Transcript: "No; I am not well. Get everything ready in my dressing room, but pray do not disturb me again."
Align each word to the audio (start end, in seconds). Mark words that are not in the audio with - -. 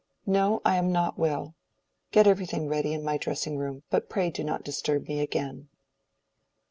"No; 0.25 0.63
I 0.65 0.77
am 0.77 0.91
not 0.91 1.19
well. 1.19 1.53
Get 2.11 2.25
everything 2.25 2.67
ready 2.67 2.91
in 2.91 3.03
my 3.03 3.17
dressing 3.19 3.59
room, 3.59 3.83
but 3.91 4.09
pray 4.09 4.31
do 4.31 4.43
not 4.43 4.63
disturb 4.63 5.07
me 5.07 5.19
again." 5.19 5.69